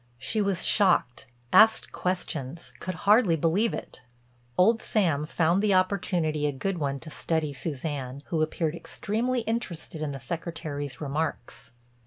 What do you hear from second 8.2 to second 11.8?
who appeared extremely interested in the Secretary's remarks.